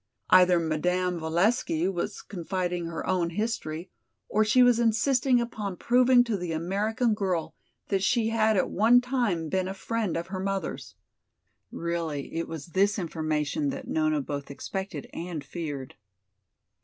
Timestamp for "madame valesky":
0.59-1.87